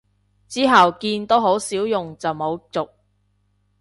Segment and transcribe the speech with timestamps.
[0.47, 2.89] 之後見都好少用就冇續